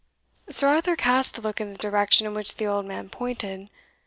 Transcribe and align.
Sir 0.49 0.67
Arthur 0.67 0.95
cast 0.95 1.37
a 1.37 1.41
look 1.41 1.61
in 1.61 1.71
the 1.71 1.77
direction 1.77 2.25
in 2.25 2.33
which 2.33 2.55
the 2.55 2.65
old 2.65 2.87
man 2.87 3.07
pointed. 3.07 3.69